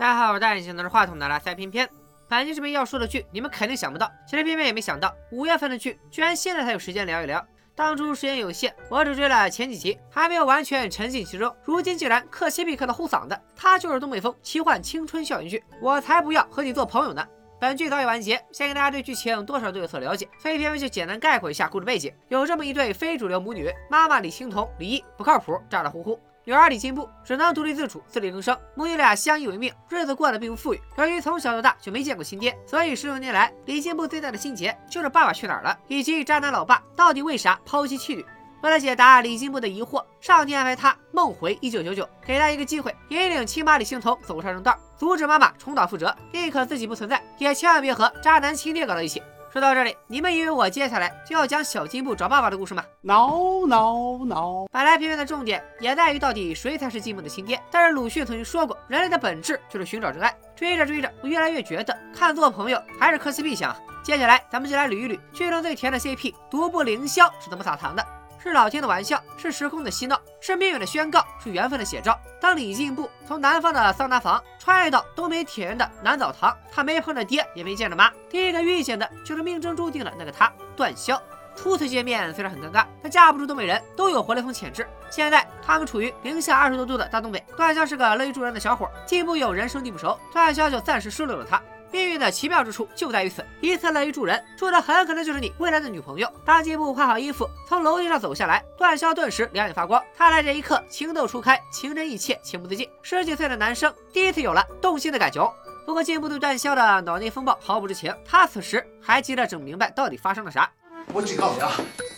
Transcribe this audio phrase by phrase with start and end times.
[0.00, 1.86] 大家好，我是戴眼镜拿着话筒的拉塞偏偏。
[2.26, 7.46] 本期视频要说的剧，你们肯定想不到，其实偏偏也没想到，五月份的剧居然现在才有时间聊一聊。
[7.74, 11.54] 当初时间有限，我只追了前几集，还没有完全沉浸其中。
[11.66, 17.22] 如今竟然克西比克的呼嗓子，它就是东北风奇幻青春校园剧，我才不要和你做朋友呢！
[17.60, 22.10] 本剧早已完结，先给大家对剧情多少都有所了解，所以偏偏就简单概括一下故事背景。
[22.28, 26.18] 有这么一对非主流母女，妈妈李青桐、李毅不靠谱，咋咋呼呼。
[26.50, 30.80] 女儿李进步只能独立自主、自力更生，母女俩相依为命，日子过得并不富裕。
[30.96, 38.26] 由于从小到大就没见过亲爹，所以十六年来，李进步最大的心结就是《爸爸去哪儿了》，以及渣男老爸到底为啥抛弃妻女。
[38.64, 49.22] 为了解答李进步的疑惑，上天安排他梦回一九九九，给他一个机会，引领亲妈李青桐走上正道，阻止妈妈重蹈覆辙，宁可自己不存在，也千万别和渣男亲爹搞到一起。
[49.52, 54.66] 说到这里，你们以为我接下来就要讲小金布找爸爸的故事吗？No No No！
[54.70, 57.60] 本来片片的重点也在于到底谁才是金布的亲爹。
[57.68, 60.32] 但是鲁迅曾经说过，人类的本质就是寻找真爱。
[60.54, 63.74] 追着追着，我越来越觉得看作朋友还是磕 CP 香。
[64.04, 68.06] 接下来咱们就来捋一捋剧中最甜的 CP 独步凌霄是怎么撒糖的。
[68.42, 72.18] 是老天的玩笑，是时空的嬉闹，是命运的宣告，是缘分的写照。
[72.40, 81.20] 当李进步从南方的桑拿房穿越到东北铁原的南澡堂，他没碰着爹，也没见着妈，第一个遇见的就是命中注定的那个他——段潇。
[81.54, 84.88] 初次见面虽然很尴尬，但架不住东北人都有活雷锋潜质。
[85.10, 91.60] 现在他们处于零下二十多度的大东北，段潇是个乐于助人的小伙，进步有人生地不熟，段潇就暂时收留了他。
[91.92, 96.30] 命运的奇妙之处就在于此，一次乐于助人，助的很可能就是你未来的女朋友。
[96.44, 100.02] 当进步换好衣服从楼梯上走下来，段霄顿时两眼发光。
[100.16, 102.88] 他在这一刻情窦初开，情真意切，情不自禁。
[103.02, 105.52] 十几岁的男生第一次有了动心的感觉。
[105.86, 110.70] 不过进步对段霄的脑内风暴毫不知情，他此时还急着整明白到底发生了啥。
[111.12, 111.72] 我警告你啊，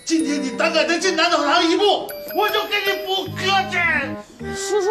[0.05, 2.07] 今天你胆敢再进男澡堂一步，
[2.37, 4.55] 我就给你补胳肢。
[4.55, 4.91] 叔叔。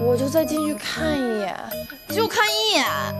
[0.00, 1.56] 我就再进去看一眼，
[2.08, 2.84] 就看一眼。
[2.84, 3.12] 啊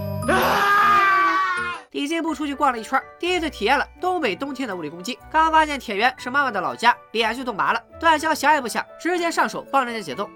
[1.92, 5.18] 李进步出去逛了一圈，第一次体验了东北冬天的物理攻击。
[5.30, 7.82] 刚发现铁原是妈妈的老家，脸就冻麻了。
[8.00, 10.30] 段潇想也不想，直接上手帮人家解冻。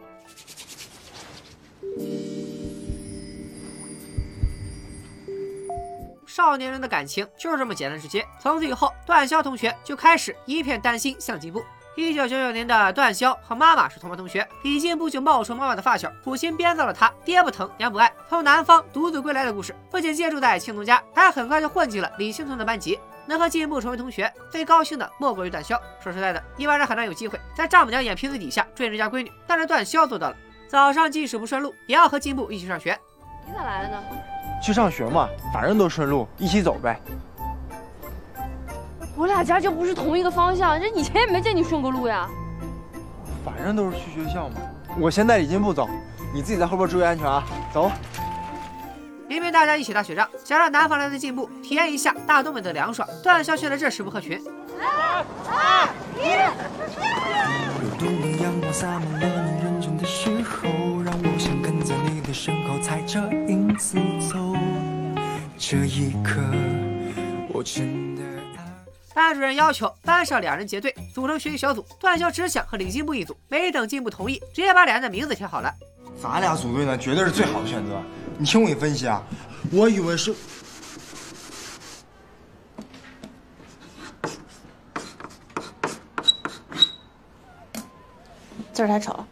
[6.27, 8.23] 少年人的感情就是这么简单直接。
[8.39, 11.65] 从此以后，段潇同学就开始一片担心向进步。
[11.97, 19.75] 一九九九年的段潇和妈妈是同班同学，李进步就冒充妈妈的发小，苦心编造了他爹不疼娘不爱，从南方独自归来的故事。
[19.91, 23.01] 不仅借住在青铜家，还很快就混进了李青桐的班级。
[23.25, 25.81] 能和进步成为同学，最高兴的莫过于段潇。
[25.99, 30.37] 说实在的，一般人很难有机会在丈母娘眼皮子底下追人家闺女，但是段潇做到了。
[30.69, 32.97] 早上即使不顺路，也要和进步一起上学。
[33.47, 34.03] 你咋来了呢？
[34.63, 37.01] 去上学嘛，反正都顺路，一起走呗。
[39.17, 42.29] 我俩家就不是同一个方向，这以前也没见你顺过路呀。
[43.45, 44.57] 反正都是去学校嘛。
[45.01, 45.89] 我先带李进步走，
[46.35, 47.43] 你自己在后边注意安全啊。
[47.73, 47.91] 走。
[49.29, 54.41] 明明大家一起打雪仗，想让南方来的进步体验一下大东北的凉爽，段霄却在这时不合群。
[54.79, 55.89] 二二
[56.19, 56.37] 一。
[65.59, 66.41] 这一刻，
[67.49, 68.23] 我真的。
[69.17, 75.73] 班主任要求班上两人结队组成学习小组，段潇只想和李进步一组，没等进步同意，直接把两人的名字填好了。
[76.23, 77.99] 咱俩组队呢，绝对是最好的选择。
[78.37, 79.23] 你听我给分析啊，
[79.73, 80.35] 我以为是，
[88.75, 89.25] 字儿太丑。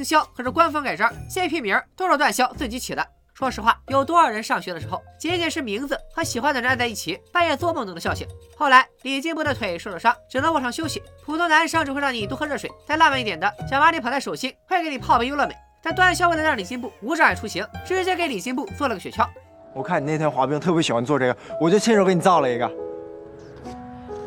[0.00, 3.06] 不凌霄可是官方盖章，CP 名都是段霄自己起的。
[3.34, 8.26] 说实话，有多少人上学的时候，仅仅是名字和喜欢的人在一起，半夜做梦都能笑醒。
[8.56, 11.02] 后来李进步的腿受了伤，只能卧床休息。
[11.26, 15.54] 普通男生只会让你多喝热水，再浪漫一点的，想把你捧在手心，会给你泡杯优乐美。
[15.82, 19.28] 但段霄为了让李进步无障碍出行，直接给李进步做了个雪橇。
[19.74, 22.66] 我看你那天滑冰特别喜欢做这个，我就亲手给你造了一个。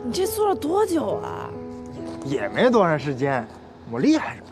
[0.06, 1.50] 你这做了多久啊？
[2.26, 3.44] 也没多长时间，
[3.90, 4.50] 我厉害着呢。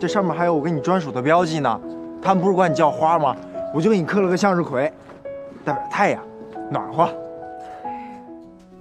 [0.00, 1.78] 这上面还有我给你专属的标记呢，
[2.22, 3.36] 他们不是管你叫花吗？
[3.74, 4.90] 我就给你刻了个向日葵，
[5.62, 6.22] 代表太阳，
[6.70, 7.14] 暖和。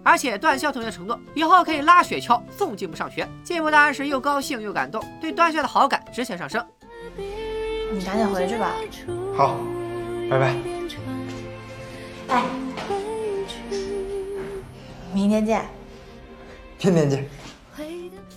[0.02, 3.28] 而且段潇同学承诺，以后可以拉雪橇送进步上学。
[3.44, 6.66] 进步当然是又高兴又感动，对段潇的好感直线上升。
[7.18, 8.72] 你赶紧回去吧。
[9.36, 9.58] 好，
[10.30, 10.56] 拜拜。
[12.30, 12.44] 哎，
[15.14, 15.66] 明天见。
[16.78, 17.28] 天天见。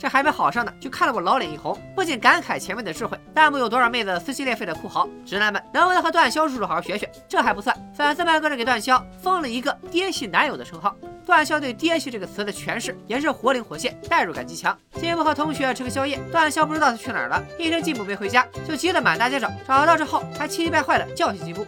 [0.03, 3.17] 这还没好上呢，就看得我老脸一红，不禁感慨前面的智慧。
[3.33, 7.09] 弹幕有多少妹子撕心裂肺的哭嚎，直男们能不能和段潇叔叔好好学学？
[7.29, 10.93] 这还不算，粉丝们更是给段潇封了一个“爹系男友”的称号。
[11.25, 14.77] 段潇对“爹系”这个词的诠释也是活灵活现，代入感极强。
[14.95, 19.49] 进步和同学吃个宵夜，段潇不知道他去哪儿了，一听进步没回家，就急得满大街找。
[19.69, 21.65] 找到之后，还气急败坏的教训进步。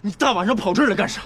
[0.00, 1.20] 你大晚上跑这儿来干啥？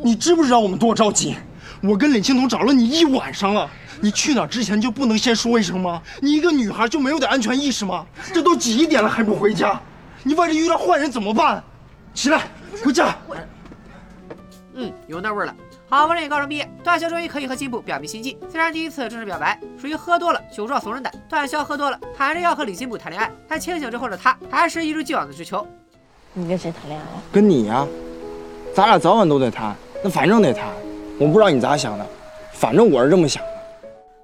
[0.00, 1.34] 你知不知道我们多着急？
[1.82, 3.70] 我跟李青桐找了你一晚上了，
[4.00, 6.02] 你去哪儿之前就不能先说一声吗？
[6.20, 8.04] 你一个女孩就没有点安全意识吗？
[8.32, 9.80] 这都几点了还不回家？
[10.24, 11.62] 你万一遇到坏人怎么办？
[12.12, 12.48] 起来，
[12.84, 13.16] 回家。
[14.74, 15.54] 嗯，有那味儿了。
[15.88, 18.36] 好不容易高中毕业，段潇终于可以和金步表明心迹。
[18.50, 25.66] 虽然第一次正式表白属于喝多了酒壮怂人胆，段潇喝多了喊着要和李金步谈恋爱，但清醒之后的他还是一如既往的追求。
[26.34, 27.06] 你跟谁谈恋爱？
[27.32, 27.86] 跟你呀，
[28.74, 29.74] 咱俩早晚都得谈，
[30.04, 30.66] 那反正得谈。
[31.20, 32.06] 我不知道你咋想的，
[32.52, 33.48] 反正我是这么想的。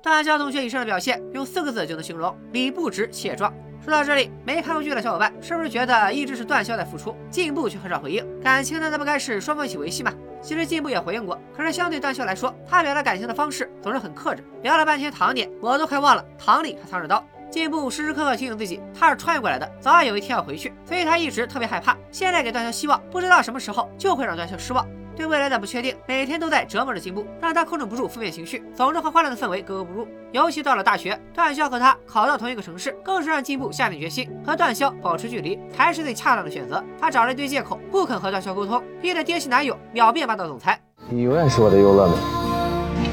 [0.00, 3.52] 段潇同学以上的表现用四个字就能形容：理不直气壮。
[3.82, 8.24] 说到这里，没看过剧的小伙伴是不是觉得一直是段潇在付出，进步却很少回应？
[8.40, 10.12] 感情难道不该是双方一起维系吗？
[10.40, 14.44] 其实进步也回应过，可是相对段潇来说，他表达感情的方式总是很克制。
[14.62, 17.22] 聊了半天糖点，我都快忘了糖里还藏着刀。
[17.50, 21.96] 进步时时刻刻提醒自己，他是穿越过来的，早晚有一天要回去，所以他一直特别害怕。
[22.12, 24.86] 现在给段潇希望，不知道什么时候就会让段潇失望。
[25.16, 30.08] 对未来的不确定，每天都在折磨着进步，让他控制不住负面情绪，总是和欢乐的氛围格格不入。
[30.32, 36.82] 尤其到了大学，段潇和他考到同一个城市，更是让进步下定决心和段潇保持距离才是最恰当的选择。
[37.00, 40.80] 他找了一堆借口，不肯和段潇沟通，逼得爹系男友秒变霸道总裁。
[41.08, 42.14] 你永远是我的优乐美，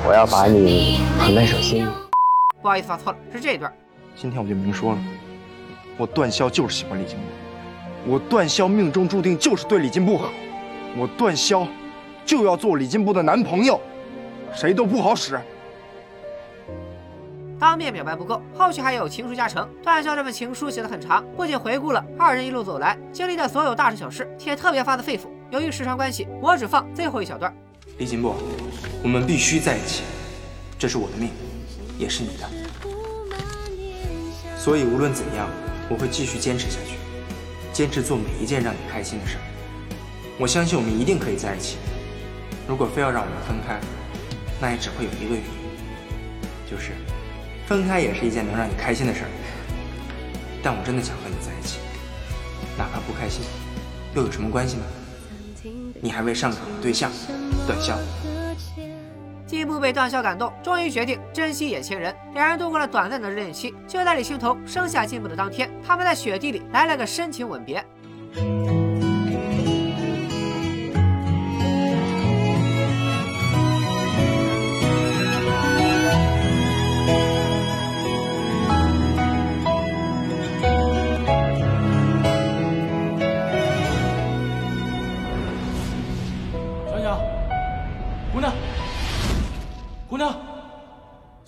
[0.07, 1.89] 我要把你捧在手心里。
[2.63, 3.71] 不好意思，发错了，是这一段。
[4.15, 4.97] 今天我就明说了，
[5.97, 10.30] 我段潇就是喜欢李金步，我段潇命中注定就是对李金步好，
[10.97, 11.68] 我段潇。
[12.31, 13.78] 就要做李进步的男朋友，
[14.56, 15.38] 谁都不好使。
[17.60, 19.68] 当面表白不够，后续还有情书加成。
[19.83, 25.24] 段潇这份情书写得很长，不仅回顾了二人一路走来经历的所有大事小事，且特别发自肺腑。
[25.50, 27.54] 由于时长关系，我只放最后一小段。
[27.98, 28.33] 李进步，
[29.04, 30.04] 我们必须在一起，
[30.80, 31.31] 这是我的命，
[32.00, 32.48] 也是你的。
[34.57, 35.50] 所以无论怎样，
[35.89, 36.95] 我会继续坚持下去，
[37.74, 39.36] 坚持做每一件让你开心的事。
[40.39, 41.75] 我相信我们一定可以在一起。
[42.71, 43.77] 如果非要让我们分开，
[44.62, 46.94] 那也只会有一个原因，就是
[47.68, 49.29] 分开也是一件能让你开心的事儿。
[50.63, 51.79] 但我真的想和你在一起，
[52.77, 53.44] 哪怕不开心，
[54.15, 54.83] 又有什么关系呢？
[56.01, 57.12] 你还未上岗的对象，
[57.68, 57.97] 段潇。
[59.45, 62.15] 进步被段潇感动，终于决定珍惜眼前人。
[62.33, 67.83] 两人度过了短暂的热恋期，就在李青桐生下进步的当天，他们在雪地里来了个深情吻别。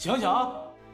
[0.03, 0.29] 醒醒！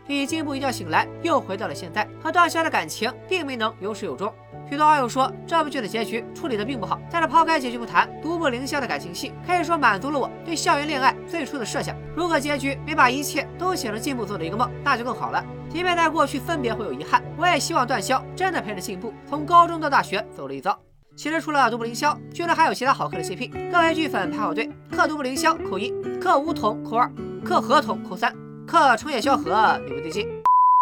[0.06, 4.32] 李进步一觉醒来，又回到了现在，和段潇的感情并没能有始有终。
[4.70, 11.96] 许多网友说这部剧的结局处理的并不好，但是抛开结局不谈，独步凌霄的感情戏可以说满足了我对校园恋爱最初的设想。
[12.16, 15.44] 如果结局没把一切都写成进步做的一个梦，那就更好了。
[15.72, 20.78] 即便在过去分别会有遗憾，我也希望段潇真的陪着进步从高中到大学走了一遭。
[21.16, 25.90] 其实除了独步凌霄，剧中还有其他好磕的 CP，各位剧粉排好队，磕独步凌霄扣一，
[26.22, 27.12] 磕梧桐扣二，
[27.44, 28.32] 磕合同扣三。
[28.70, 30.28] 克冲野萧何你不对劲，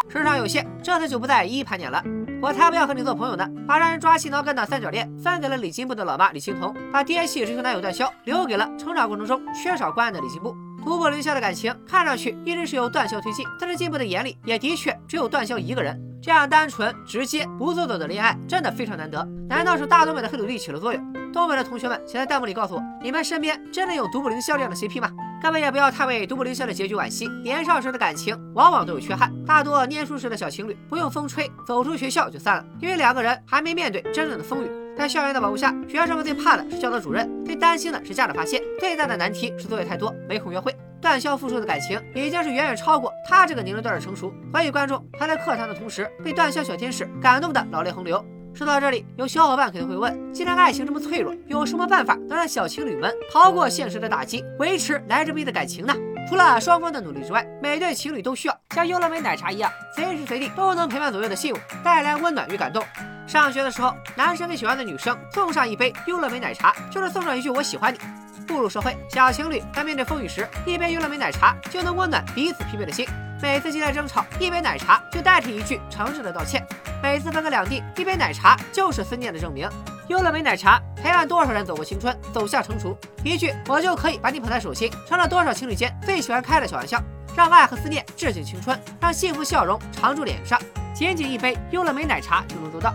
[0.10, 2.04] 时长有限，这次就不再一一盘点了。
[2.42, 3.50] 我才不要和你做朋友呢！
[3.66, 10.54] 把让人抓心挠肝的三角恋分给了李金步的老妈李青桐，把爹系追求男友段潇留给了成长过程中缺少关爱的李金部。
[10.84, 15.98] 独步凌霄的感情看上去一直是由段潇推进，但是进步的眼里也的确只有段潇一个人。
[16.22, 19.26] 这样单纯、直接、不做作的恋爱真的非常难得。
[19.48, 21.14] 难道是大东北的黑土地起了作用？
[21.32, 25.10] 东北的同学们，请在弹幕里告诉我，你们身边真的有独步凌霄这样的 CP 吗？
[25.42, 27.28] 各位也不要太为独步凌霄的结局惋惜。
[27.44, 34.70] 年少时的感情往往都有缺憾，大多念书时的小情侣不用风吹，走出学校就散了，因为两个人还没面对真正的风雨。
[34.98, 40.76] 在校园的保护下，学生们最怕的是教导主任，最担心的是家长发现，最大的难题是作业太多，没空约会。
[41.00, 48.26] 段潇付出的感情已经是远远超过他这个年龄段的成熟，所以观众还在课堂的同时被段潇小天使感动的老泪横流。
[48.58, 55.94] 说到这里，有小伙伴肯定会问：既然爱情这么脆弱，有什么办法能让小情侣们逃过现实的打击，维持来之不易的感情呢？
[56.28, 62.84] 除了双方的努力之外，每对情侣都需要像优乐美奶茶一样，随时随地都能陪伴左右的信物，带来温暖与感动。
[63.28, 68.00] 上学的时候，男生给喜欢的女生送上一杯优乐美奶茶，就是送上一句“我喜欢你”。
[68.48, 73.06] 步入社会，小情侣在面对风雨时，一杯优乐美奶茶就能温暖彼此疲惫的心。
[73.42, 76.66] 每次激烈争吵，一杯奶茶就代替一句诚挚的道歉。
[77.02, 79.70] 每次分隔两地，一杯奶茶就是思念的证明。
[80.08, 82.98] 优乐美奶茶陪伴多少人走过青春，走向成熟。
[83.24, 87.02] 一句“我就可以把你捧在手心”，成了多少情侣间最喜欢开的小玩笑。
[87.36, 90.60] 让爱和思念致敬青春，让幸福笑容常驻脸上。
[90.96, 92.92] 仅仅一杯优乐美奶茶就能做到。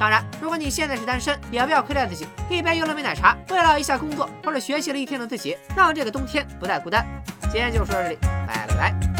[0.00, 7.06] 当然，如果你现在是单身，也不要亏待自己，一杯优乐美奶茶，慰劳一下工作或者学习了一天的自己，让这个冬天不再孤单。
[7.42, 9.13] 今天就说到这里，拜了个拜。